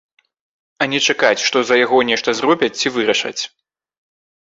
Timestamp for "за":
1.73-1.79